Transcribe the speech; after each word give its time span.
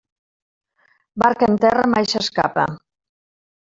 Barca 1.25 1.51
en 1.51 1.61
terra 1.67 1.87
mai 1.95 2.11
s'escapa. 2.15 2.69